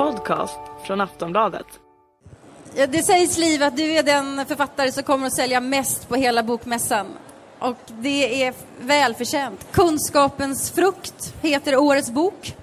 [0.00, 1.66] podcast från Aftonbladet.
[2.74, 6.14] Ja, det sägs Liv att du är den författare som kommer att sälja mest på
[6.14, 7.06] hela bokmässan.
[7.58, 9.66] Och det är välförtjänt.
[9.72, 12.56] Kunskapens frukt heter årets bok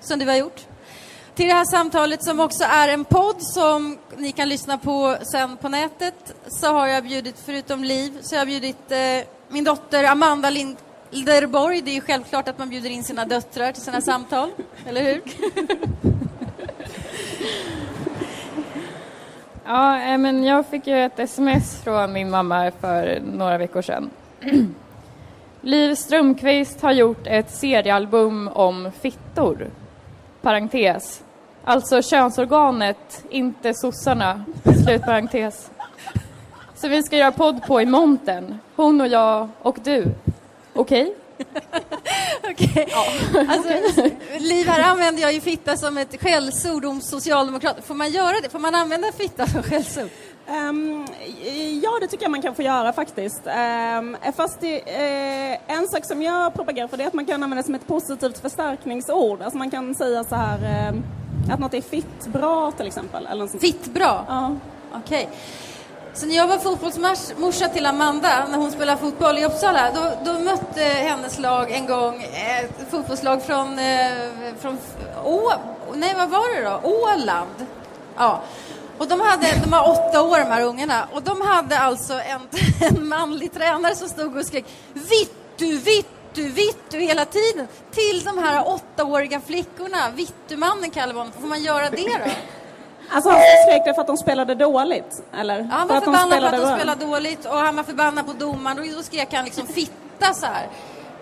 [0.00, 0.66] som du har gjort.
[1.34, 5.56] Till det här samtalet som också är en podd som ni kan lyssna på sen
[5.56, 8.98] på nätet så har jag bjudit, förutom Liv, så har jag bjudit eh,
[9.48, 11.82] min dotter Amanda Linderborg.
[11.82, 14.50] Det är ju självklart att man bjuder in sina döttrar till sina samtal,
[14.86, 15.22] eller hur?
[19.64, 24.10] Ja, eh, men jag fick ju ett sms från min mamma för några veckor sedan.
[25.60, 29.70] Liv Strömquist har gjort ett seriealbum om fittor.
[30.42, 31.22] Parentes.
[31.64, 34.44] Alltså könsorganet, inte sossarna.
[34.84, 35.70] Slutparentes.
[36.74, 38.58] Så vi ska göra podd på i montern.
[38.76, 40.04] Hon och jag och du.
[40.74, 41.02] Okej?
[41.02, 41.14] Okay?
[42.50, 42.88] Okej.
[43.48, 44.02] Alltså,
[44.38, 47.82] Liv, här använder jag ju fitta som ett skällsord om socialdemokrater.
[47.82, 48.48] Får man göra det?
[48.48, 50.08] Får man använda fitta som skällsord?
[50.48, 51.06] Um,
[51.82, 53.42] ja, det tycker jag man kan få göra faktiskt.
[53.98, 57.34] Um, fast det, uh, en sak som jag propagerar för det är att man kan
[57.34, 59.42] använda det som ett positivt förstärkningsord.
[59.42, 61.04] Alltså man kan säga så här um,
[61.52, 63.26] att något är fitt bra till exempel.
[63.26, 64.24] Eller fitt bra?
[64.28, 64.56] Ja.
[64.92, 65.22] Okej.
[65.22, 65.36] Okay.
[66.20, 70.38] Så när jag var fotbollsmorsa till Amanda, när hon spelade fotboll i Uppsala, då, då
[70.38, 74.12] mötte hennes lag en gång eh, ett fotbollslag från, eh,
[74.60, 74.78] från
[75.24, 75.52] Å,
[75.94, 76.80] nej vad var det då?
[76.82, 77.66] Åland.
[78.16, 78.42] Ja.
[78.98, 82.40] Och de, hade, de var åtta år de här ungarna och de hade alltså en,
[82.88, 88.68] en manlig tränare som stod och skrek Vittu, vittu, vittu hela tiden till de här
[88.68, 90.10] åttaåriga flickorna.
[90.14, 91.40] Vittumannen kallar man honom.
[91.40, 92.30] Får man göra det då?
[93.12, 95.22] Alltså han skrek det för att de spelade dåligt?
[95.32, 95.58] Eller?
[95.58, 98.78] Ja, han var förbannad för att de spelade dåligt och han var förbannad på domaren
[98.78, 100.66] och då skrek han liksom fitta så här.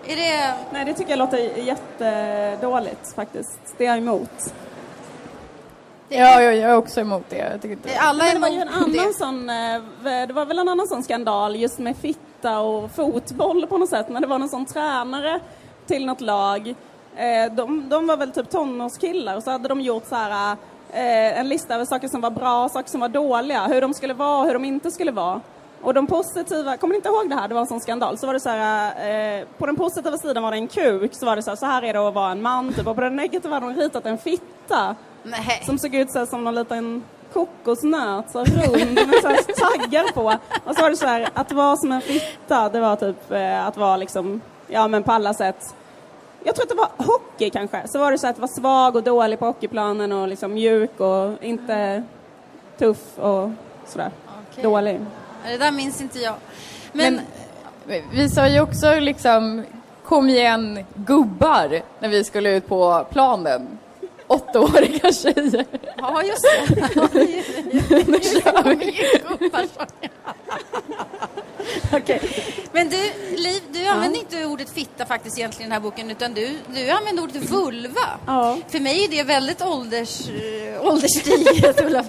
[0.07, 0.53] Är det...
[0.71, 3.59] Nej, det tycker jag låter jättedåligt faktiskt.
[3.77, 4.53] Det är jag emot.
[6.09, 7.37] Ja, jag är också emot det.
[7.37, 7.99] Jag tycker inte...
[7.99, 9.13] Alla är det var ju en annan det.
[9.13, 13.77] sån, eh, det var väl en annan sån skandal just med fitta och fotboll på
[13.77, 14.09] något sätt.
[14.09, 15.39] När det var någon sån tränare
[15.87, 16.75] till något lag.
[17.15, 20.57] Eh, de, de var väl typ tonårskillar och så hade de gjort så här
[20.93, 23.93] eh, en lista över saker som var bra och saker som var dåliga, hur de
[23.93, 25.41] skulle vara och hur de inte skulle vara.
[25.81, 27.47] Och de positiva, kommer ni inte ihåg det här?
[27.47, 28.17] Det var en sån skandal.
[28.17, 31.25] Så var det så här, eh, på den positiva sidan var det en kuk, så
[31.25, 32.87] var det så här, så här är det att vara en man, typ.
[32.87, 34.95] Och på den negativa hade de ritat en fitta.
[35.23, 35.61] Nej.
[35.65, 40.33] Som såg ut så här, som någon liten kokosnöt, så rund med så taggar på.
[40.65, 43.67] Och så var det så här, att vara som en fitta, det var typ eh,
[43.67, 45.75] att vara liksom, ja men på alla sätt
[46.43, 48.95] jag tror att det var hockey kanske, så var det så att det var svag
[48.95, 52.03] och dålig på hockeyplanen och liksom mjuk och inte
[52.77, 53.49] tuff och
[53.87, 54.11] sådär.
[54.51, 54.63] Okay.
[54.63, 54.99] Dålig.
[55.45, 56.35] Det där minns inte jag.
[56.91, 57.21] Men,
[57.87, 59.63] Men vi sa ju också liksom
[60.03, 63.77] kom igen gubbar när vi skulle ut på planen.
[64.27, 65.65] Åttaåriga tjejer.
[65.97, 66.75] Ja, just det.
[68.07, 68.95] nu kör vi.
[71.93, 72.21] Okej.
[72.71, 72.97] Men du,
[73.37, 76.89] Liv, du använder inte ordet fitta faktiskt egentligen i den här boken, utan du, du
[76.89, 78.07] använder ordet vulva.
[78.27, 78.57] Ja.
[78.69, 80.21] För mig är det väldigt ålders,
[80.81, 81.81] ålderstiget,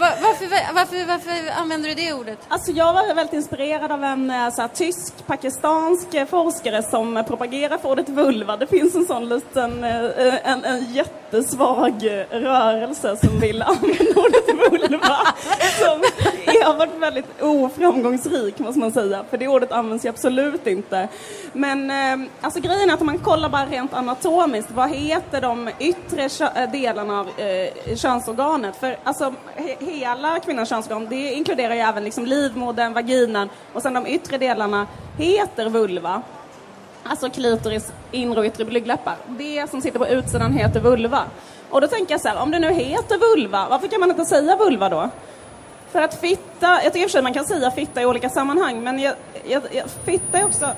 [0.00, 2.38] varför, varför, varför använder du det ordet?
[2.48, 7.88] Alltså jag var väldigt inspirerad av en eh, här, tysk-pakistansk eh, forskare som propagerar för
[7.88, 8.56] ordet vulva.
[8.56, 15.16] Det finns en sån liten, eh, en, en jättesvag rörelse som vill använda ordet vulva.
[15.78, 16.02] som
[16.64, 21.08] har varit väldigt oframgångsrik måste man säga, för det ordet används ju absolut inte.
[21.52, 25.70] Men eh, alltså grejen är att om man kollar bara rent anatomiskt, vad heter de
[25.78, 28.76] yttre eh, delarna av eh, könsorganet?
[28.76, 29.34] För alltså
[29.78, 34.86] hela kvinnans könsorgan, det inkluderar ju även liksom livmodern, vaginan och sen de yttre delarna
[35.18, 36.22] heter vulva.
[37.02, 39.16] Alltså klitoris, inre och yttre blygdläppar.
[39.26, 41.22] Det som sitter på utsidan heter vulva.
[41.70, 44.24] Och då tänker jag så här, om det nu heter vulva, varför kan man inte
[44.24, 45.10] säga vulva då?
[45.92, 48.28] För att fitta, jag tycker i och för sig man kan säga fitta i olika
[48.28, 49.14] sammanhang, men jag,
[49.44, 50.68] jag, jag, fitta är också...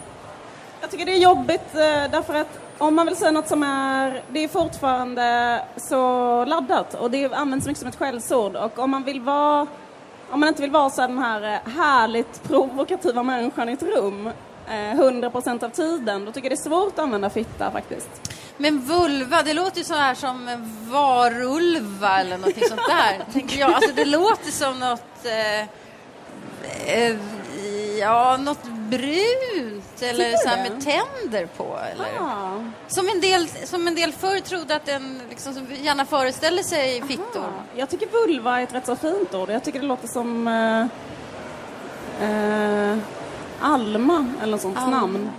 [0.80, 4.22] Jag tycker det är jobbigt eh, därför att om man vill säga något som är,
[4.28, 9.04] det är fortfarande så laddat och det används mycket som ett skällsord och om man
[9.04, 9.66] vill vara,
[10.30, 14.26] om man inte vill vara så den här eh, härligt provokativa människan i ett rum
[14.66, 18.31] eh, 100% av tiden, då tycker jag det är svårt att använda fitta faktiskt.
[18.56, 20.48] Men vulva, det låter ju så här som
[20.90, 23.72] varulva eller någonting sånt där, tänker jag.
[23.72, 25.60] Alltså det låter som något, eh,
[26.86, 27.16] eh,
[27.98, 31.78] ja, något brunt eller så med tänder på.
[31.92, 32.08] Eller?
[32.20, 32.64] Ah.
[32.88, 37.40] Som, en del, som en del förr trodde att den liksom, gärna föreställer sig fittor.
[37.40, 37.62] Aha.
[37.76, 39.50] Jag tycker vulva är ett rätt så fint ord.
[39.50, 40.86] Jag tycker det låter som eh,
[42.28, 42.98] eh,
[43.60, 45.00] Alma eller något sånt Alma.
[45.00, 45.30] namn.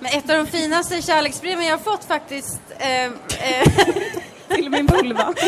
[0.00, 2.60] Men ett av de finaste kärleksbreven jag har fått faktiskt...
[2.78, 3.12] Eh, eh,
[4.48, 5.34] Till min vulva.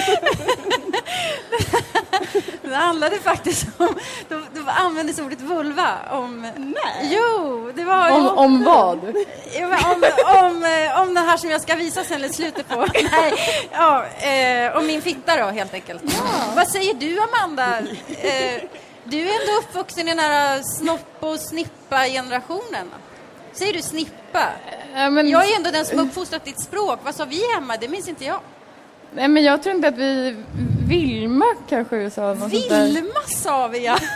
[2.63, 3.95] Det handlade faktiskt om,
[4.29, 6.41] då, då användes ordet vulva om...
[6.57, 7.11] Nej.
[7.17, 8.11] Jo, det var...
[8.11, 8.99] Om, om vad?
[9.55, 10.05] Ja, men om,
[10.47, 12.77] om, eh, om det här som jag ska visa sen i slutet på.
[13.13, 13.35] Nej,
[13.73, 16.03] ja, eh, om min fitta då helt enkelt.
[16.57, 17.79] Vad säger du Amanda?
[18.09, 18.63] Eh,
[19.05, 22.91] du är ändå uppvuxen i den här snopp och snippa-generationen.
[23.53, 24.49] Säger du snippa?
[24.95, 26.99] Ja, men, Jag är ändå den som uppfostrat ditt språk.
[27.05, 27.77] Vad sa vi hemma?
[27.81, 28.41] Det minns inte jag.
[29.15, 30.37] nej, men jag tror inte att vi...
[30.89, 32.53] Vilma kanske sa något.
[32.53, 33.99] Vilma sa vi ja.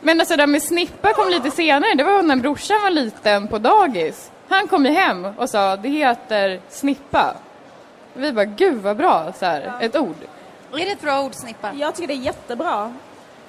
[0.00, 1.94] Men alltså det där med snippa kom lite senare.
[1.94, 4.30] Det var när brorsan var liten på dagis.
[4.48, 7.36] Han kom ju hem och sa det heter snippa.
[8.14, 10.16] Vi bara gud vad bra, så här, ett ord.
[10.72, 11.72] Är det ett bra ord snippa?
[11.74, 12.94] Jag tycker det är jättebra.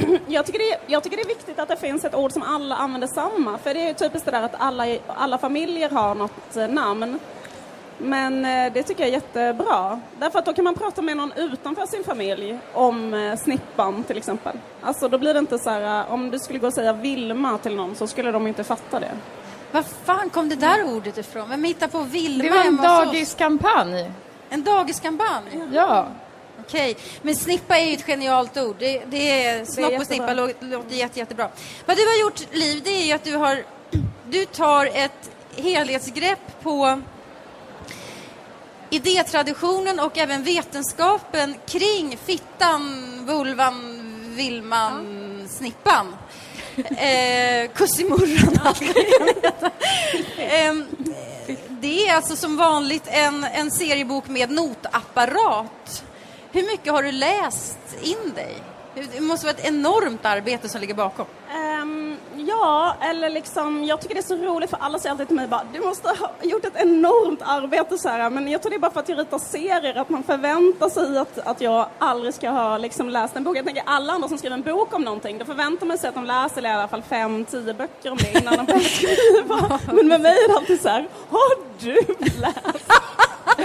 [0.28, 2.42] Jag tycker, det är, jag tycker det är viktigt att det finns ett ord som
[2.44, 3.58] alla använder samma.
[3.58, 7.20] För det är ju typiskt det där att alla, alla familjer har något eh, namn.
[7.98, 10.00] Men eh, det tycker jag är jättebra.
[10.20, 14.18] Därför att då kan man prata med någon utanför sin familj om eh, snippan till
[14.18, 14.58] exempel.
[14.82, 17.76] Alltså då blir det inte så här, om du skulle gå och säga Vilma till
[17.76, 19.12] någon så skulle de inte fatta det.
[19.72, 21.50] Var fan kom det där ordet ifrån?
[21.50, 24.12] Vem hittar på Vilma Det var en dagiskampanj.
[24.50, 25.62] En dagiskampanj?
[25.72, 26.08] Ja.
[26.68, 28.76] Okej, men snippa är ju ett genialt ord.
[28.80, 31.50] Det, det är, snopp och snippa lå- låter jätte, jättebra.
[31.86, 33.64] Vad du har gjort, Liv, det är ju att du har...
[34.30, 37.02] Du tar ett helhetsgrepp på
[38.90, 44.02] idétraditionen och även vetenskapen kring fittan, vulvan,
[44.36, 46.16] vilman, snippan.
[46.98, 48.80] Eh, kussimurran, allt
[51.70, 56.04] Det är alltså som vanligt en, en seriebok med notapparat.
[56.52, 58.56] Hur mycket har du läst in dig?
[59.14, 61.26] Det måste vara ett enormt arbete som ligger bakom.
[61.54, 65.36] Ehm, ja, eller liksom, jag tycker det är så roligt för alla säger alltid till
[65.36, 68.30] mig bara du måste ha gjort ett enormt arbete så här.
[68.30, 71.18] Men jag tror det är bara för att jag ritar serier att man förväntar sig
[71.18, 73.58] att, att jag aldrig ska ha liksom läst en bok.
[73.58, 76.16] Jag tänker alla andra som skriver en bok om någonting, då förväntar man sig att
[76.16, 79.80] de läser i alla fall fem, tio böcker om det innan de börjar skriva.
[79.94, 81.96] Men med mig är det alltid så här, har du
[82.42, 83.01] läst?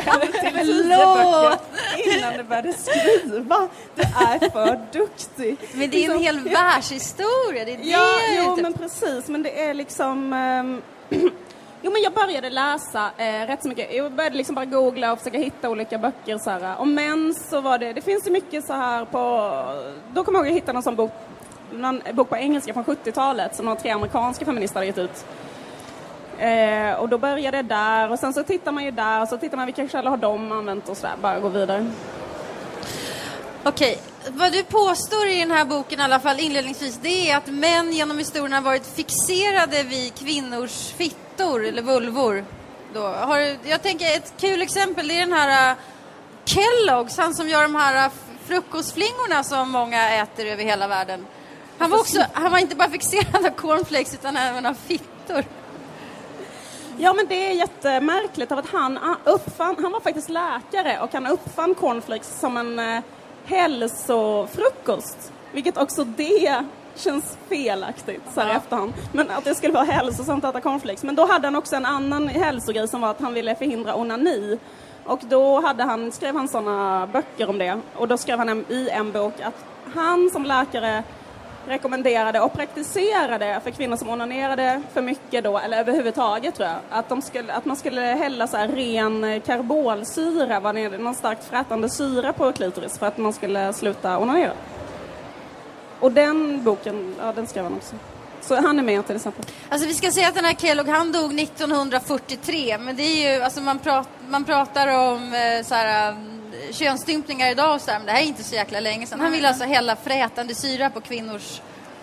[0.05, 1.63] Förlåt!
[2.05, 3.69] innan du började skriva.
[3.95, 5.57] Du är för duktig.
[5.75, 9.29] Men det är en hel världshistoria, det är det Ja, jag jo ute men precis,
[9.29, 10.33] men det är liksom...
[10.33, 10.83] ehm,
[11.83, 13.95] jo men jag började läsa eh, rätt så mycket.
[13.95, 16.81] Jag började liksom bara googla och försöka hitta olika böcker så här.
[16.81, 19.19] Om män så var det, det finns ju mycket så här på...
[20.15, 21.13] Då kommer jag ihåg att jag hittade någon sån bok,
[21.73, 25.25] någon bok på engelska från 70-talet som några tre amerikanska feminister hade gett ut.
[26.39, 29.37] Eh, och då börjar det där och sen så tittar man ju där och så
[29.37, 31.91] tittar man vilka källor har de använt och sådär, bara gå vidare.
[33.65, 33.99] Okej,
[34.31, 37.93] vad du påstår i den här boken i alla fall inledningsvis, det är att män
[37.93, 42.45] genom historien har varit fixerade vid kvinnors fittor eller vulvor.
[42.95, 43.01] Då.
[43.07, 45.79] Har, du- jag tänker ett kul exempel, det är den här uh,
[46.45, 48.13] Kellogg's, han som gör de här uh,
[48.45, 51.27] frukostflingorna som många äter över hela världen.
[51.79, 55.45] Han var, också, han var inte bara fixerad av cornflakes utan även av fittor.
[56.99, 61.27] Ja, men det är jättemärkligt av att han uppfann, han var faktiskt läkare och han
[61.27, 63.03] uppfann cornflakes som en eh,
[63.45, 65.33] hälsofrukost.
[65.53, 66.65] Vilket också det
[66.95, 68.93] känns felaktigt så här i efterhand.
[69.13, 71.03] Men att det skulle vara hälsosamt att äta cornflakes.
[71.03, 74.59] Men då hade han också en annan hälsogrej som var att han ville förhindra onani.
[75.05, 77.81] Och då hade han, skrev han sådana böcker om det.
[77.97, 81.03] Och då skrev han i en bok att han som läkare
[81.67, 87.09] rekommenderade och praktiserade för kvinnor som onanerade för mycket då, eller överhuvudtaget tror jag, att,
[87.09, 91.91] de skulle, att man skulle hälla så här ren karbolsyra, var det någon starkt frätande
[91.91, 94.53] syra på klitoris för att man skulle sluta onanera.
[96.01, 97.97] Och den boken, ja den skrev han också.
[98.41, 99.45] Så han är med till exempel.
[99.69, 103.43] Alltså vi ska säga att den här Kellogg, han dog 1943, men det är ju,
[103.43, 106.17] alltså man, prat, man pratar om eh, så här,
[106.73, 109.21] könsstympningar idag och så här, men det här är inte så jäkla länge sedan.
[109.21, 111.61] Han ville alltså hälla frätande syra på kvinnors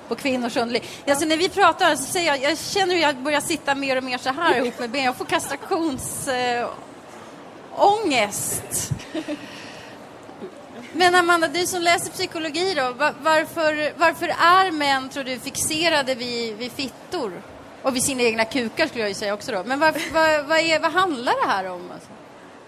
[0.07, 0.83] på kvinnors underliv.
[1.07, 4.03] Alltså när vi pratar så säger jag, jag känner hur jag börjar sitta mer och
[4.03, 5.03] mer så här ihop med ben.
[5.03, 6.27] Jag får kastrationsångest.
[6.27, 6.69] Eh,
[7.75, 8.89] ångest.
[10.93, 16.15] Men Amanda, du som läser psykologi då, va- varför, varför är män, tror du, fixerade
[16.15, 17.41] vid, vid fittor?
[17.81, 19.63] Och vid sina egna kukar skulle jag ju säga också då.
[19.65, 21.91] Men vad, vad, vad, är, vad handlar det här om?
[21.93, 22.07] Alltså?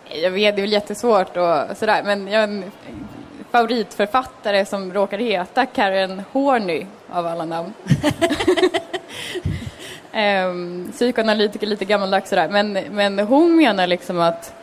[0.10, 2.72] Jag vet, det är väl jättesvårt och sådär, men jag har en
[3.52, 7.74] favoritförfattare som råkar heta Karen Horney av alla namn.
[10.18, 14.54] Ehm, psykoanalytiker, lite gammaldags sådär, men, men hon menar liksom att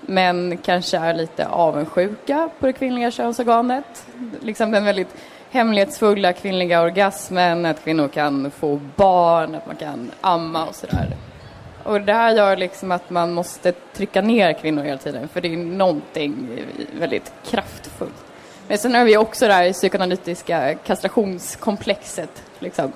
[0.00, 4.06] män kanske är lite avundsjuka på det kvinnliga könsorganet.
[4.40, 5.16] Liksom den väldigt
[5.50, 11.16] hemlighetsfulla kvinnliga orgasmen, att kvinnor kan få barn, att man kan amma och sådär.
[11.84, 15.52] Och det här gör liksom att man måste trycka ner kvinnor hela tiden för det
[15.52, 16.48] är någonting
[16.98, 18.24] väldigt kraftfullt.
[18.68, 22.42] Men sen har vi också det här psykoanalytiska kastrationskomplexet.
[22.58, 22.92] Liksom.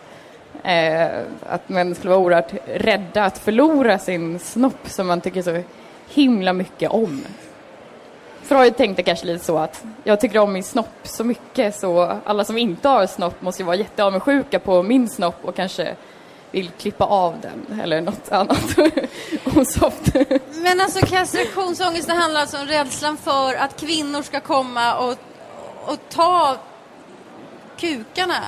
[0.63, 1.09] Eh,
[1.47, 5.63] att män skulle vara oerhört rädda att förlora sin snopp som man tycker så
[6.09, 7.25] himla mycket om.
[8.43, 12.45] Freud tänkte kanske lite så att jag tycker om min snopp så mycket så alla
[12.45, 15.95] som inte har snopp måste ju vara jätteavundsjuka på min snopp och kanske
[16.55, 18.79] vill klippa av den eller något annat
[19.57, 20.15] osoft.
[20.63, 25.19] Men alltså kastrationsångest, det handlar alltså om rädslan för att kvinnor ska komma och,
[25.87, 26.57] och ta
[27.79, 28.41] kukarna.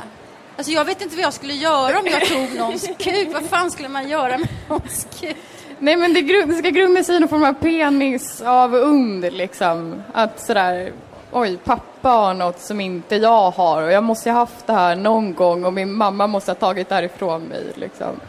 [0.57, 3.29] Alltså jag vet inte vad jag skulle göra om jag tog någons kuk.
[3.33, 5.37] Vad fan skulle man göra med någons kuk?
[5.79, 10.03] Nej men det, det ska grunda sig i någon form av penisavund liksom.
[10.13, 10.93] Att sådär,
[11.37, 14.97] oj pappa har något som inte jag har och jag måste ha haft det här
[14.97, 18.21] någon gång och min mamma måste ha tagit det här ifrån mig liksom.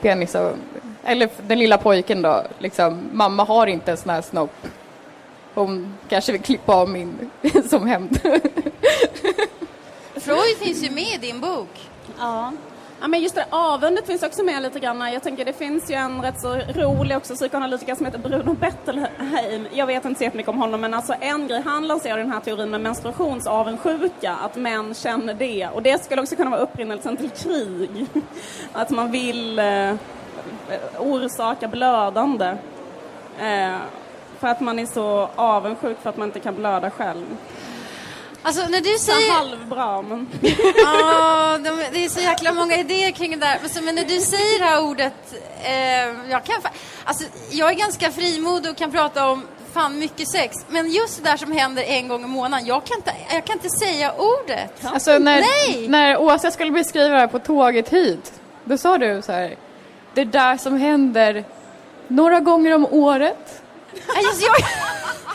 [0.00, 0.62] Penisavund.
[1.04, 4.66] Eller den lilla pojken då, liksom, mamma har inte en sån här snopp.
[5.54, 7.30] Hon kanske vill klippa av min
[7.70, 8.20] som hämnd.
[10.14, 11.88] Freud finns ju med i din bok.
[12.18, 12.52] Ja.
[13.00, 15.12] Ja, men just det, avundet finns också med lite grann.
[15.12, 19.66] Jag tänker det finns ju en rätt så rolig också psykoanalytiker som heter Bruno Bettelheim.
[19.72, 22.40] Jag vet inte så mycket om honom men alltså en grej han lanserar den här
[22.40, 25.68] teorin med menstruationsavundsjuka, att män känner det.
[25.68, 28.06] Och det skulle också kunna vara upprinnelsen till krig.
[28.72, 29.94] Att man vill eh,
[30.98, 32.56] orsaka blödande.
[33.40, 33.76] Eh,
[34.38, 37.26] för att man är så avundsjuk för att man inte kan blöda själv.
[38.46, 39.32] Alltså när du säger...
[39.32, 40.28] halvbra men...
[40.76, 43.58] Ja, de, det är så jäkla många idéer kring det där.
[43.60, 45.14] Men, så, men när du säger det här ordet,
[45.64, 46.70] eh, jag kan fa-
[47.04, 50.56] Alltså, jag är ganska frimodig och kan prata om fan mycket sex.
[50.68, 53.56] Men just det där som händer en gång i månaden, jag kan inte, jag kan
[53.56, 54.84] inte säga ordet.
[54.84, 55.88] Alltså när, Nej!
[55.88, 58.32] när Åsa skulle beskriva det här på tåget hit,
[58.64, 59.56] då sa du så här,
[60.14, 61.44] det där som händer
[62.08, 63.62] några gånger om året.
[64.16, 64.56] Alltså, jag,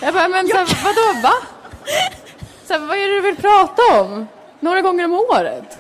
[0.02, 1.34] Jag bara, men så här, vadå, va?
[2.72, 4.28] Så här, vad är det du vill prata om?
[4.60, 5.78] Några gånger om året?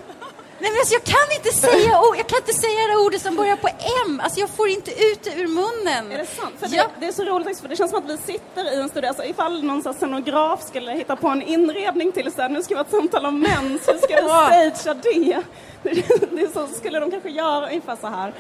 [0.60, 3.36] nej, men alltså, jag kan inte säga ord, jag kan inte säga det ordet som
[3.36, 3.68] börjar på
[4.06, 4.22] M.
[4.24, 6.12] Alltså jag får inte ut det ur munnen.
[6.12, 6.56] Är det sant?
[6.60, 6.84] För Ja.
[6.84, 8.90] det, det är så roligt också, för det känns som att vi sitter i en
[8.90, 12.64] studio, alltså ifall någon så scenograf skulle hitta på en inredning till så här, nu
[12.64, 15.44] ska vi ha ett samtal om män, så ska vi stagea
[15.84, 15.92] det.
[16.32, 18.34] det är så skulle de kanske göra ungefär så här.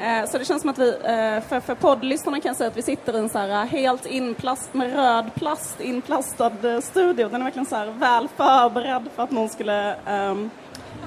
[0.00, 2.76] Eh, Så det känns som att vi, eh, för, för poddlyssnarna kan jag säga att
[2.76, 7.28] vi sitter i en så här eh, helt inplast med röd plast inplastad eh, studio.
[7.28, 10.50] Den är verkligen så här väl förberedd för att någon skulle ehm,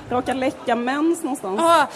[0.09, 1.59] råka läcka mens någonstans.
[1.61, 1.87] Ja,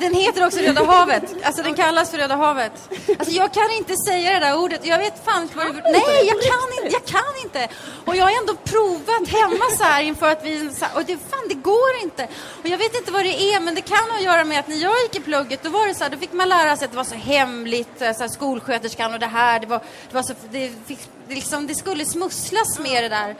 [0.00, 1.34] den heter också Röda havet.
[1.42, 2.72] Alltså den kallas för Röda havet.
[3.18, 4.86] Alltså jag kan inte säga det där ordet.
[4.86, 6.96] Jag vet fan vad det Nej, jag kan inte.
[6.96, 7.68] Jag kan inte.
[8.04, 10.70] Och jag har ändå provat hemma så här inför att vi...
[10.94, 12.28] Och det, fan, det går inte.
[12.62, 14.68] Och jag vet inte vad det är, men det kan ha att göra med att
[14.68, 16.84] när jag gick i plugget, då var det så här, då fick man lära sig
[16.84, 20.22] att det var så hemligt, så här, skolsköterskan och det här, det var, det var
[20.22, 20.34] så...
[20.50, 20.98] Det, fick,
[21.28, 23.36] det, liksom, det skulle smusslas med det där.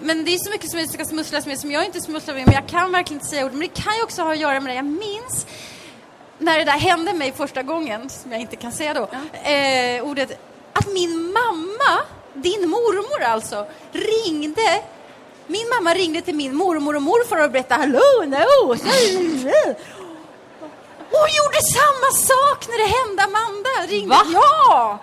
[0.00, 2.54] Men det är så mycket som ska smusslas med som jag inte smusslar med, men
[2.54, 3.52] jag kan verkligen inte säga ord.
[3.52, 4.76] Men det kan ju också ha att göra med det.
[4.76, 5.46] Jag minns
[6.38, 9.08] när det där hände mig första gången, som jag inte kan säga då,
[9.50, 10.40] eh, ordet,
[10.72, 12.02] att min mamma,
[12.34, 14.82] din mormor alltså, ringde
[15.46, 18.76] min mamma ringde till min mormor och morfar och berättade Hallå, no,
[21.12, 23.70] hon gjorde samma sak när det hände Amanda.
[23.88, 24.08] Ringde.
[24.08, 24.22] Va?
[24.32, 24.98] Ja!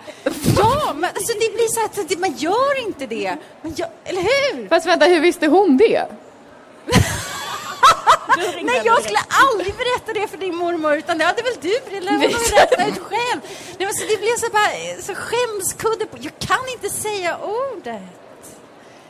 [0.56, 3.36] Ja, men alltså det blir så att man gör inte det.
[3.62, 4.68] Men jag, eller hur?
[4.68, 6.06] Fast vänta, hur visste hon det?
[8.62, 12.10] Nej, jag skulle aldrig berätta det för din mormor, utan det hade väl du eller
[12.10, 13.40] hon berätta ut själv.
[13.78, 16.16] Nej, men så det blev så bara så skämskudde på.
[16.20, 18.02] Jag kan inte säga ordet.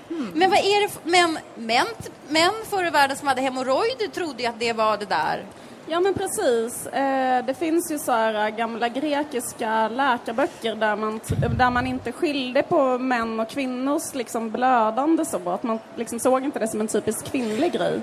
[0.09, 1.87] Men vad är det för, men män,
[2.29, 5.45] män förr i världen som hade hemorrojder trodde ju att det var det där.
[5.93, 6.87] Ja men precis.
[6.87, 11.21] Eh, det finns ju så här eh, gamla grekiska läkarböcker där man,
[11.59, 15.51] där man inte skilde på män och kvinnors liksom blödande så.
[15.51, 18.01] Att man liksom såg inte det som en typisk kvinnlig grej.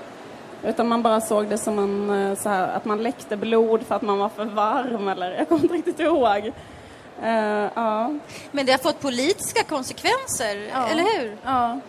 [0.64, 3.96] Utan man bara såg det som en, eh, så här, att man läckte blod för
[3.96, 6.52] att man var för varm eller jag kommer inte riktigt ihåg.
[7.24, 8.14] Eh, ja.
[8.52, 10.88] Men det har fått politiska konsekvenser, Ja.
[10.88, 11.38] eller hur?
[11.44, 11.80] Ja.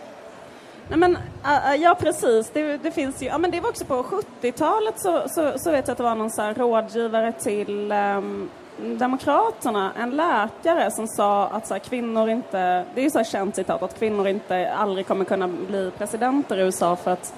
[0.89, 2.49] Nej, men, äh, äh, ja, precis.
[2.49, 4.03] Det, det finns ju, ja, men det var också på
[4.41, 8.49] 70-talet så, så, så vet jag att det var någon så här rådgivare till ehm,
[8.81, 13.25] Demokraterna, en läkare som sa att så här, kvinnor inte, det är ju så här
[13.25, 17.33] känt citat, att kvinnor inte aldrig kommer kunna bli presidenter i USA för att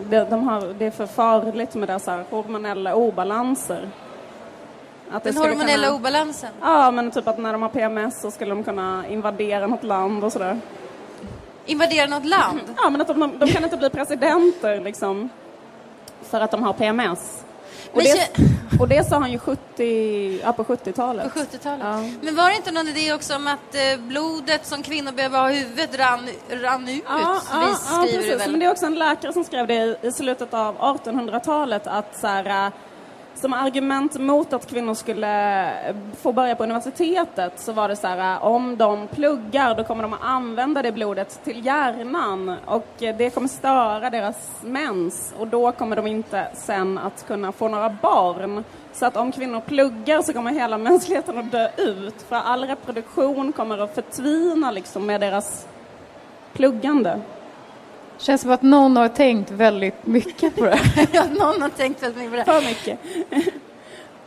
[0.00, 3.88] det, de har, det är för farligt med deras här, hormonella obalanser.
[5.10, 6.50] Att Den hormonella kunna- obalansen.
[6.60, 10.24] Ja, men typ att när de har PMS så skulle de kunna invadera något land
[10.24, 10.60] och sådär.
[11.68, 12.60] Invadera något land.
[12.76, 15.28] Ja, men att de, de kan inte bli presidenter liksom
[16.22, 17.44] för att de har PMS.
[17.92, 18.30] Men det,
[18.80, 21.34] och det sa han ju 70, ja, på 70-talet.
[21.34, 21.86] På 70-talet.
[21.86, 22.02] Ja.
[22.22, 25.50] Men var det inte någon idé också om att eh, blodet som kvinnor behöver ha
[25.50, 27.02] i huvudet rann, rann ut?
[27.08, 28.40] Ja, ja, ja, det precis.
[28.40, 28.50] väl?
[28.50, 32.18] Men det är också en läkare som skrev det i, i slutet av 1800-talet att
[32.20, 32.72] så här, äh,
[33.40, 38.06] som argument mot att kvinnor skulle eh, få börja på universitetet så var det så
[38.06, 43.02] här, eh, om de pluggar då kommer de att använda det blodet till hjärnan och
[43.02, 47.68] eh, det kommer störa deras mens och då kommer de inte sen att kunna få
[47.68, 48.64] några barn.
[48.92, 53.52] Så att om kvinnor pluggar så kommer hela mänskligheten att dö ut för all reproduktion
[53.52, 55.66] kommer att förtvina liksom med deras
[56.52, 57.20] pluggande.
[58.18, 60.78] Känns som att någon har tänkt väldigt mycket på det
[61.12, 62.44] ja, någon har tänkt väldigt mycket på det.
[62.44, 62.98] För mycket.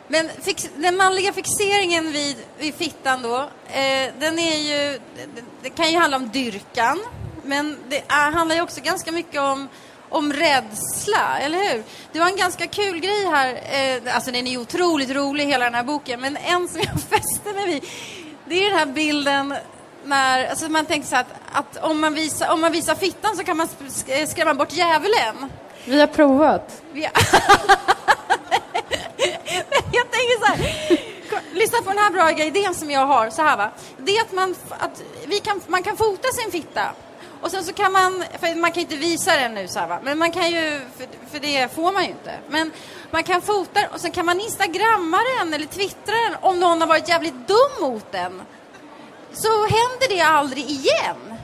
[0.07, 5.69] Men fix, den manliga fixeringen vid, vid fittan då, eh, den är ju, det, det
[5.69, 6.99] kan ju handla om dyrkan,
[7.43, 9.67] men det är, handlar ju också ganska mycket om,
[10.09, 11.83] om rädsla, eller hur?
[12.13, 15.65] Du har en ganska kul grej här, eh, alltså den är ju otroligt rolig hela
[15.65, 17.83] den här boken, men en som jag fäste mig vid,
[18.45, 19.55] det är den här bilden
[20.05, 23.43] när, alltså man tänker så att, att om, man visar, om man visar fittan så
[23.43, 25.51] kan man sk- skrämma bort djävulen.
[25.85, 26.81] Vi har provat.
[26.93, 27.01] Vi-
[29.91, 30.57] jag tänker så här.
[31.53, 33.29] Lyssna på den här bra idén som jag har.
[33.29, 33.69] Så här va.
[33.97, 36.91] Det är att man, att vi kan, man kan fota sin fitta.
[37.41, 39.99] Och sen så kan man, för man kan inte visa den nu så här va.
[40.03, 42.33] Men man kan ju, för, för det får man ju inte.
[42.49, 42.71] Men
[43.11, 46.87] man kan fota och sen kan man instagramma den eller twittra den om någon har
[46.87, 48.41] varit jävligt dum mot den.
[49.33, 51.37] Så händer det aldrig igen.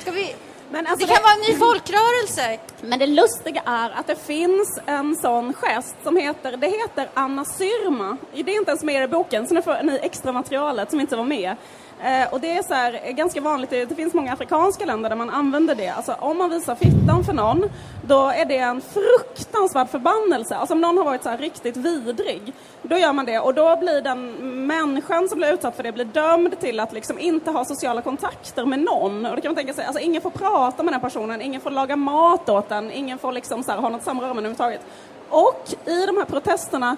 [0.00, 0.34] Ska vi...
[0.74, 2.58] Alltså det kan vara en ny folkrörelse.
[2.80, 7.44] Men det lustiga är att det finns en sån gest som heter, det heter Anna
[7.44, 8.16] Syrma.
[8.32, 11.16] Det är inte ens med i boken, så nu får ni extra materialet som inte
[11.16, 11.56] var med.
[12.04, 15.08] Eh, och det är så här, eh, ganska vanligt, det det finns många afrikanska länder
[15.08, 15.88] där man använder det.
[15.88, 17.64] Alltså om man visar fittan för någon,
[18.02, 20.56] då är det en fruktansvärd förbannelse.
[20.56, 22.52] Alltså om någon har varit så här riktigt vidrig,
[22.82, 23.38] då gör man det.
[23.38, 24.30] Och då blir den
[24.66, 28.64] människan som blir utsatt för det blir dömd till att liksom inte ha sociala kontakter
[28.64, 29.26] med någon.
[29.26, 31.70] Och det kan man tänka sig, alltså ingen får prata med den personen, ingen får
[31.70, 34.80] laga mat åt den, ingen får liksom så här, ha något samröre med den överhuvudtaget.
[35.28, 36.96] Och i de här protesterna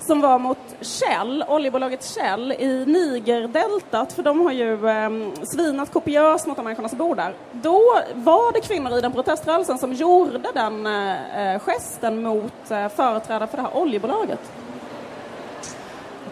[0.00, 5.10] som var mot Shell, oljebolaget Shell i Nigerdeltat, för de har ju eh,
[5.52, 7.34] svinat kopiöst mot de människorna som bor där.
[7.52, 7.82] Då
[8.14, 13.56] var det kvinnor i den proteströrelsen som gjorde den eh, gesten mot eh, företrädare för
[13.56, 14.40] det här oljebolaget.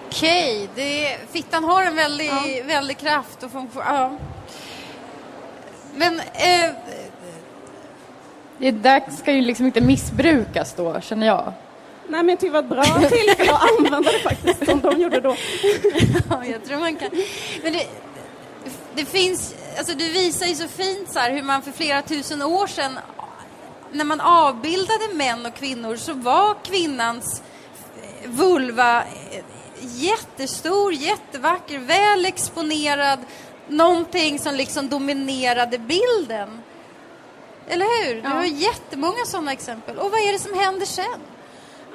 [0.06, 2.30] Okej, det, fittan har en väldig,
[2.66, 3.82] väldig kraft och funktion.
[3.86, 4.10] Ja.
[5.94, 6.70] Men eh,
[8.58, 11.52] Det där ska ju liksom inte missbrukas då, känner jag.
[12.08, 15.00] Nej men jag tycker det var ett bra tillfälle att använda det faktiskt, som de
[15.00, 15.36] gjorde då.
[16.30, 17.10] ja, jag tror man kan.
[17.62, 17.86] Men det,
[18.94, 22.42] det finns, alltså du visar ju så fint så här hur man för flera tusen
[22.42, 22.98] år sedan
[23.92, 27.42] när man avbildade män och kvinnor så var kvinnans
[28.24, 29.02] vulva
[29.80, 33.18] jättestor, jättevacker, väl exponerad,
[33.68, 36.62] någonting som liksom dominerade bilden.
[37.68, 38.14] Eller hur?
[38.14, 38.28] Du Ja.
[38.28, 39.98] har jättemånga sådana exempel.
[39.98, 41.20] Och vad är det som händer sen?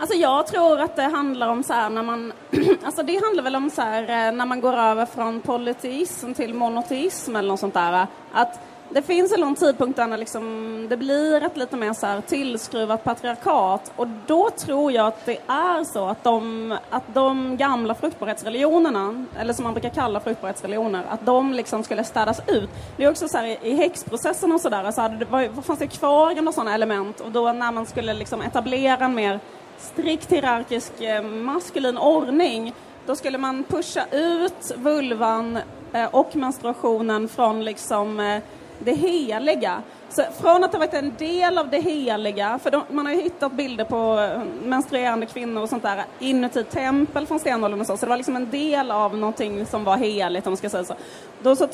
[0.03, 2.33] Alltså jag tror att det handlar om så här när man,
[2.83, 6.53] alltså det handlar väl om så här eh, när man går över från polyteism till
[6.53, 8.07] monoteism eller något sånt där.
[8.33, 12.21] Att det finns en lång tidpunkt där liksom det blir ett lite mer så här
[12.21, 17.95] tillskruvat patriarkat och då tror jag att det är så att de, att de gamla
[17.95, 22.69] fruktbarhetsreligionerna, eller som man brukar kalla fruktbarhetsreligioner, att de liksom skulle städas ut.
[22.97, 25.79] Det är också så här i, häxprocessen och sådär, så hade det var, vad fanns
[25.79, 29.39] det kvar gamla sådana element och då när man skulle liksom etablera en mer
[29.77, 32.73] strikt hierarkisk eh, maskulin ordning.
[33.05, 35.59] Då skulle man pusha ut vulvan
[35.93, 38.41] eh, och menstruationen från liksom eh,
[38.79, 39.81] det heliga.
[40.09, 43.21] Så från att ha varit en del av det heliga, för de, man har ju
[43.21, 47.97] hittat bilder på eh, menstruerande kvinnor och sånt där inuti tempel från stenåldern och så,
[47.97, 50.83] så det var liksom en del av någonting som var heligt om man ska säga
[50.83, 50.95] så.
[51.41, 51.67] Då så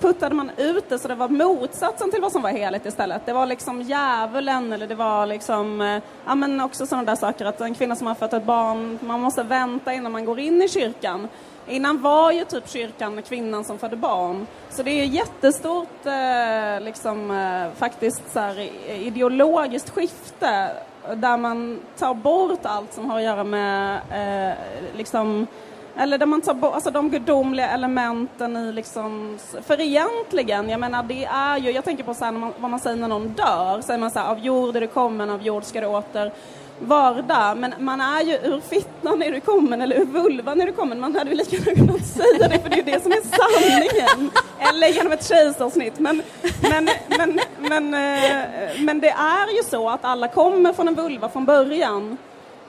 [0.00, 3.26] puttade man ut det så det var motsatsen till vad som var heligt istället.
[3.26, 7.44] Det var liksom djävulen eller det var liksom, eh, ja men också sådana där saker
[7.44, 10.62] att en kvinna som har fött ett barn, man måste vänta innan man går in
[10.62, 11.28] i kyrkan.
[11.68, 14.46] Innan var ju typ kyrkan kvinnan som födde barn.
[14.70, 20.70] Så det är ju jättestort eh, liksom, eh, faktiskt så här, ideologiskt skifte
[21.14, 24.56] där man tar bort allt som har att göra med eh,
[24.96, 25.46] liksom
[25.96, 31.02] eller där man tar bort alltså de gudomliga elementen i liksom, för egentligen, jag menar
[31.02, 33.28] det är ju, jag tänker på så här, när man, vad man säger när någon
[33.28, 36.32] dör, säger man så här, av jord är du kommen, av jord ska du åter
[36.78, 40.72] vardag, men man är ju ur fittan är du kommen eller ur vulvan är du
[40.72, 43.12] kommen, man hade ju lika gärna kunnat säga det för det är ju det som
[43.12, 44.30] är sanningen.
[44.58, 45.98] Eller genom ett kejsarsnitt.
[45.98, 46.22] Men,
[46.62, 51.28] men, men, men, eh, men det är ju så att alla kommer från en vulva
[51.28, 52.16] från början.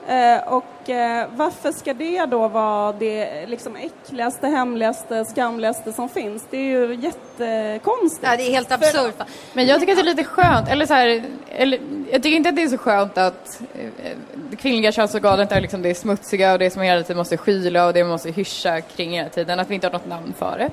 [0.08, 6.46] Eh, och eh, varför ska det då vara det liksom äckligaste, hemligaste, skamligaste som finns?
[6.50, 8.26] Det är ju jättekonstigt.
[8.30, 9.14] Ja, det är helt absurt.
[9.52, 12.48] Men jag tycker att det är lite skönt, eller så här, eller, jag tycker inte
[12.48, 14.16] att det är så skönt att eh,
[14.50, 17.92] det kvinnliga könsorganet är liksom det smutsiga och det som hela tiden måste skyla och
[17.92, 20.70] det man måste hyscha kring hela tiden, att vi inte har något namn för det.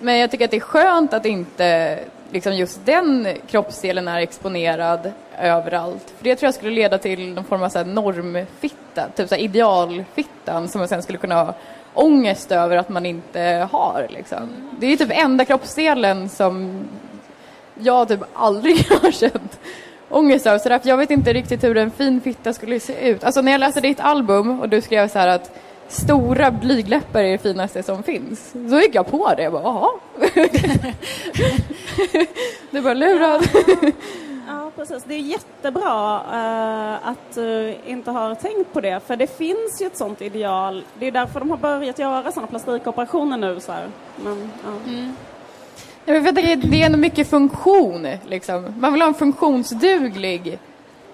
[0.00, 1.98] Men jag tycker att det är skönt att inte
[2.32, 6.12] liksom just den kroppsdelen är exponerad överallt.
[6.16, 9.34] För det tror jag skulle leda till någon form av så här normfitta, typ så
[9.34, 11.54] här idealfittan som man sen skulle kunna ha
[11.94, 14.06] ångest över att man inte har.
[14.10, 14.48] Liksom.
[14.80, 16.84] Det är typ enda kroppsdelen som
[17.74, 19.58] jag typ aldrig har känt
[20.08, 20.58] ångest över.
[20.58, 23.24] Så därför jag vet inte riktigt hur en fin fitta skulle se ut.
[23.24, 25.50] Alltså när jag läste ditt album och du skrev så här att
[25.90, 28.54] stora blygläppar är det finaste som finns.
[28.70, 29.42] Så gick jag på det.
[29.42, 29.90] Jag bara, jaha.
[32.70, 33.48] det var lurad.
[34.48, 35.04] Ja, precis.
[35.04, 39.86] Det är jättebra uh, att du inte har tänkt på det, för det finns ju
[39.86, 40.84] ett sånt ideal.
[40.98, 43.60] Det är därför de har börjat göra sådana plastikoperationer nu.
[43.60, 43.72] Så.
[44.16, 44.90] Men, ja.
[44.90, 45.16] mm.
[46.04, 48.08] Jag vet, det är ändå mycket funktion.
[48.28, 48.74] Liksom.
[48.78, 50.58] Man vill ha en funktionsduglig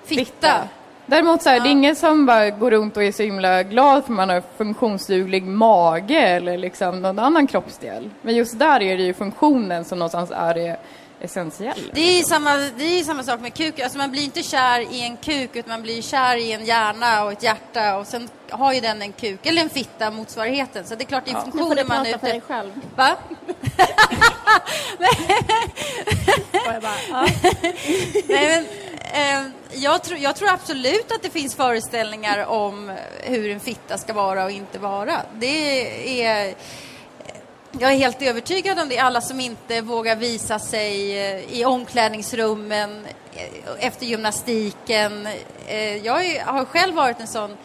[0.04, 0.24] fitta.
[0.24, 0.68] fitta.
[1.06, 1.62] Däremot så här, ja.
[1.62, 4.42] det är ingen som bara går runt och är så himla glad för man har
[4.56, 8.10] funktionsduglig mage eller liksom någon annan kroppsdel.
[8.22, 10.76] Men just där är det ju funktionen som någonstans är det
[11.20, 11.92] essentiella.
[11.92, 13.80] Det är samma, det är samma sak med kuk.
[13.80, 17.24] Alltså man blir inte kär i en kuk utan man blir kär i en hjärna
[17.24, 20.84] och ett hjärta och sen har ju den en kuk eller en fitta motsvarigheten.
[20.84, 21.40] Så det är klart det är ja.
[21.40, 22.18] funktionen man är ute...
[22.18, 22.70] för dig själv.
[22.96, 23.08] Va?
[28.28, 28.66] Nej men
[29.46, 34.12] eh, jag, tror, jag tror absolut att det finns föreställningar om hur en fitta ska
[34.12, 35.22] vara och inte vara.
[35.34, 36.54] Det är...
[37.80, 38.98] Jag är helt övertygad om det.
[38.98, 45.28] Alla som inte vågar visa sig eh, i omklädningsrummen eh, efter gymnastiken.
[45.66, 47.56] Eh, jag har själv varit en sån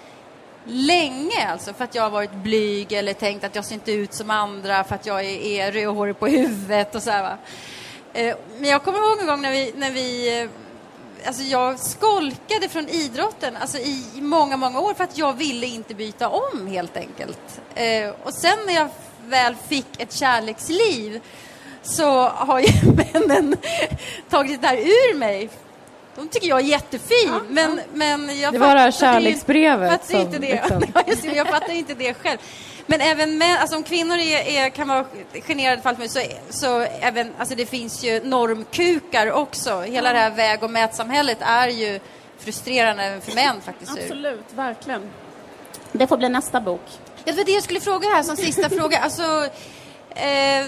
[0.65, 4.13] länge, alltså, för att jag har varit blyg eller tänkt att jag ser inte ut
[4.13, 7.38] som andra för att jag är, är rödhårig på huvudet och så här, va.
[8.60, 10.47] Men jag kommer ihåg en gång när vi, när vi
[11.25, 15.93] alltså jag skolkade från idrotten alltså i många, många år för att jag ville inte
[15.93, 17.62] byta om helt enkelt.
[17.75, 18.89] Eh, och sen när jag
[19.25, 21.21] väl fick ett kärleksliv
[21.84, 23.55] så har ju männen
[24.29, 25.49] tagit det där ur mig.
[26.15, 27.84] De tycker jag är jättefin, ja, men, ja.
[27.93, 29.91] men jag Det var det här kärleksbrevet.
[29.91, 30.63] Fattar som, inte det.
[31.08, 31.30] Liksom.
[31.36, 32.38] jag fattar inte det själv.
[32.86, 35.06] Men även män, alltså om kvinnor är, är, kan vara
[35.47, 39.82] generade för så, så även, alltså det finns ju normkukar också.
[39.82, 40.13] Hela ja.
[40.13, 42.00] det här väg och mätsamhället är ju
[42.39, 43.91] frustrerande även för män faktiskt.
[43.91, 45.10] Absolut, verkligen.
[45.91, 46.82] Det får bli nästa bok.
[47.24, 48.97] Det var det jag skulle fråga här som sista fråga.
[48.97, 49.47] Alltså,
[50.10, 50.65] eh,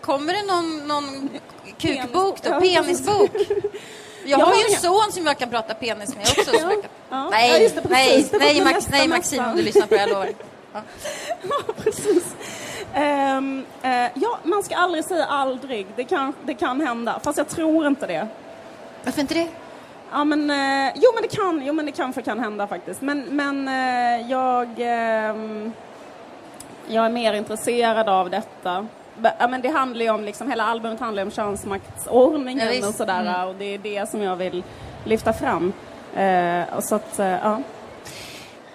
[0.00, 1.30] kommer det någon, någon
[1.78, 2.60] kukbok då?
[2.60, 3.30] Penisbok?
[4.26, 6.50] Jag har ju en son som jag kan prata penis med också.
[6.54, 6.72] Ja.
[7.10, 7.28] Ja.
[7.30, 10.28] Nej, ja, det, nej, nej, Max, nej Maxim om du lyssnar på det, jag lovar.
[11.48, 12.36] Ja, precis.
[12.96, 15.86] Um, uh, ja, man ska aldrig säga aldrig.
[15.96, 18.28] Det kan, det kan hända, fast jag tror inte det.
[19.04, 19.48] Varför inte det?
[20.12, 23.02] Ja, men, uh, jo, men det kan, jo, men det kan, för kan hända faktiskt.
[23.02, 25.70] Men, men uh, jag, uh,
[26.88, 28.86] jag är mer intresserad av detta.
[29.38, 33.20] Ja, men det handlar ju om, liksom, hela albumet handlar om könsmaktsordningen ja, och sådär.
[33.20, 33.48] Mm.
[33.48, 34.62] Och det är det som jag vill
[35.04, 35.72] lyfta fram.
[36.76, 37.62] och så att, ja.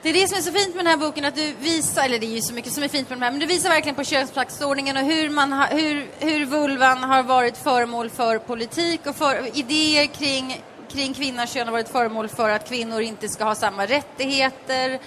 [0.04, 2.20] Det är det som är så fint med den här boken, att du visar, eller
[2.20, 3.96] det är ju så mycket som är fint med den här, men du visar verkligen
[3.96, 9.16] på könsmaktsordningen och hur, man ha, hur, hur vulvan har varit föremål för politik och
[9.16, 13.56] för idéer kring, kring kvinnans kön har varit föremål för att kvinnor inte ska ha
[13.56, 15.00] samma rättigheter,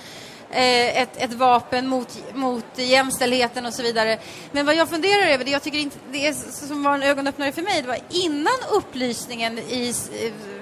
[0.54, 4.18] eh, ett, ett vapen mot, mot jämställdheten och så vidare.
[4.52, 6.32] Men vad jag funderar över, det jag tycker inte, det är,
[6.66, 9.94] som var en ögonöppnare för mig, det var innan upplysningen i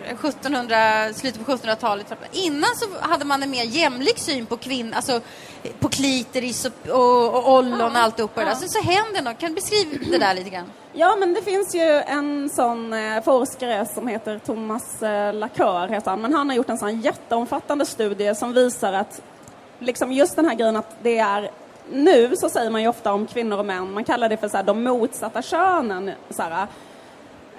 [0.04, 2.06] 1700, slutet på 1700-talet.
[2.32, 5.20] Innan så hade man en mer jämlik syn på kvinnor, alltså
[5.78, 8.42] på klitoris och, och, och ollon och alltihopa.
[8.42, 8.48] Ja.
[8.48, 9.38] Alltså, så händer något.
[9.38, 10.70] Kan du beskriva det där lite grann?
[10.92, 16.10] Ja, men det finns ju en sån eh, forskare som heter Thomas eh, Lacour, heter
[16.10, 16.20] han.
[16.20, 19.22] Men han har gjort en sån jätteomfattande studie som visar att
[19.82, 21.50] liksom just den här grejen att det är
[21.92, 24.56] nu så säger man ju ofta om kvinnor och män, man kallar det för så
[24.56, 26.10] här, de motsatta könen.
[26.30, 26.66] Så här,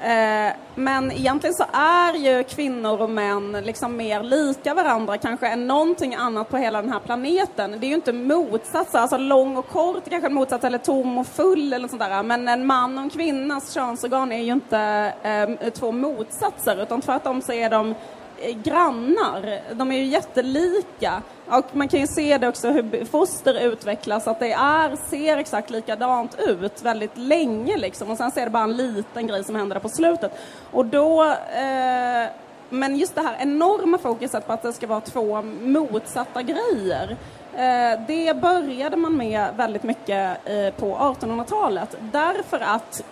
[0.03, 5.67] Eh, men egentligen så är ju kvinnor och män liksom mer lika varandra kanske än
[5.67, 7.75] någonting annat på hela den här planeten.
[7.79, 11.27] Det är ju inte motsatser, alltså lång och kort kanske en motsats eller tom och
[11.27, 12.23] full eller sånt där.
[12.23, 17.41] Men en man och en kvinnas könsorgan är ju inte eh, två motsatser utan tvärtom
[17.41, 17.95] så är de
[18.43, 19.73] Eh, grannar.
[19.73, 21.21] De är ju jättelika.
[21.47, 25.69] Och man kan ju se det också hur foster utvecklas, att det är, ser exakt
[25.69, 28.11] likadant ut väldigt länge liksom.
[28.11, 30.31] Och sen ser det bara en liten grej som händer där på slutet.
[30.71, 32.29] Och då eh,
[32.69, 37.17] men just det här enorma fokuset på att det ska vara två motsatta grejer.
[37.53, 43.03] Eh, det började man med väldigt mycket eh, på 1800-talet därför att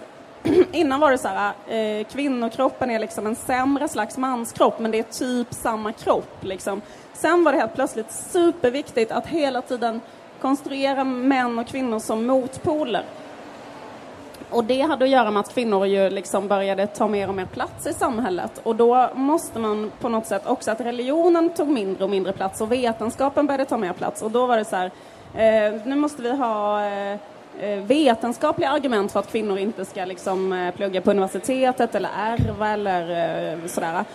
[0.71, 4.99] innan var det så här, eh, kvinnokroppen är liksom en sämre slags manskropp men det
[4.99, 6.81] är typ samma kropp liksom.
[7.13, 10.01] Sen var det helt plötsligt superviktigt att hela tiden
[10.41, 13.05] konstruera män och kvinnor som motpoler.
[14.49, 17.45] Och det hade att göra med att kvinnor ju liksom började ta mer och mer
[17.45, 18.61] plats i samhället.
[18.63, 22.61] Och då måste man på något sätt också att religionen tog mindre och mindre plats
[22.61, 24.21] och vetenskapen började ta mer plats.
[24.21, 24.91] Och då var det så här,
[25.35, 27.19] eh, nu måste vi ha eh,
[27.87, 33.01] vetenskapliga argument för att kvinnor inte ska liksom, eh, plugga på universitetet eller ärva eller
[33.53, 34.05] eh, sådär.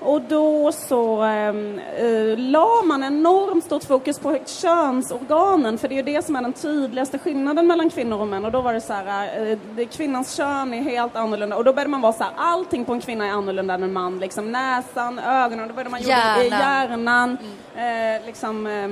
[0.00, 5.96] Och då så ehm, eh, la man enormt stort fokus på könsorganen för det är
[5.96, 8.44] ju det som är den tydligaste skillnaden mellan kvinnor och män.
[8.44, 11.90] Och då var det så här, eh, kvinnans kön är helt annorlunda och då började
[11.90, 14.18] man vara så här, allting på en kvinna är annorlunda än en man.
[14.18, 17.38] Liksom näsan, ögonen, då började man gjorde, hjärnan
[17.74, 18.16] mm.
[18.16, 18.88] eh, liksom eh,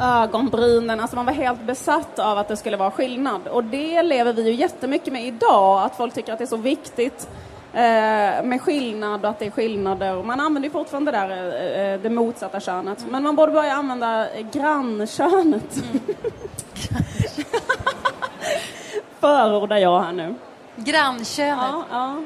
[0.00, 3.48] ögonbrynen, alltså man var helt besatt av att det skulle vara skillnad.
[3.48, 6.56] Och det lever vi ju jättemycket med idag, att folk tycker att det är så
[6.56, 7.28] viktigt
[7.76, 10.22] Eh, med skillnad och att det är skillnader.
[10.22, 12.98] Man använder ju fortfarande det, där, eh, det motsatta könet.
[12.98, 13.12] Mm.
[13.12, 15.76] Men man borde börja använda grannkönet.
[15.76, 16.00] Mm.
[19.20, 20.34] Förordar jag här nu.
[20.76, 21.58] Grannkönet?
[21.58, 22.22] Ja, ja.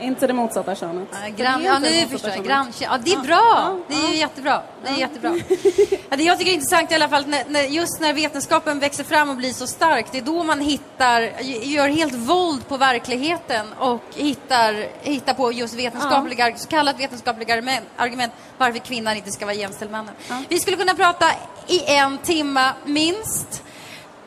[0.00, 1.08] Inte det motsatta könet.
[1.12, 2.44] Ja, grann, ja, nu förstår jag.
[2.44, 2.88] Grannkön.
[2.90, 3.78] Ja, det är bra.
[3.88, 4.62] Det är jättebra.
[4.82, 5.38] Det är jättebra.
[6.10, 9.04] Ja, det jag tycker är intressant i alla fall, när, när, just när vetenskapen växer
[9.04, 11.20] fram och blir så stark, det är då man hittar,
[11.62, 17.86] gör helt våld på verkligheten och hittar, hittar på just vetenskapliga, så kallat vetenskapliga argument,
[17.96, 20.14] argument varför kvinnan inte ska vara jämställd mannen.
[20.48, 21.26] Vi skulle kunna prata
[21.66, 23.62] i en timme minst.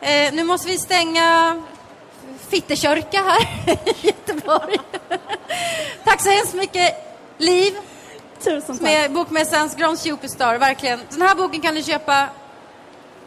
[0.01, 1.61] Eh, nu måste vi stänga
[2.51, 3.41] Fittekörka här
[4.01, 4.77] i Göteborg.
[6.03, 6.95] tack så hemskt mycket,
[7.37, 7.73] Liv.
[8.39, 8.81] Tusen tack.
[8.81, 10.99] Med Bokmässans Grand Superstar, verkligen.
[11.09, 12.27] Den här boken kan du köpa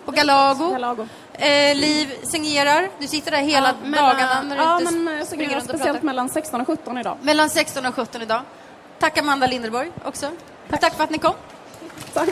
[0.05, 0.71] på Galago.
[0.71, 1.09] Galago.
[1.33, 2.89] Eh, Liv signerar.
[2.99, 6.03] Du sitter där hela ja, mellan, dagarna när du ja, inte men jag signerar speciellt
[6.03, 7.17] mellan 16 och 17 idag.
[7.23, 8.43] Mellan 16 och 17 idag.
[8.99, 10.31] Tack Amanda Linderborg också.
[10.71, 11.35] Tack, tack för att ni kom.
[12.13, 12.29] Tack.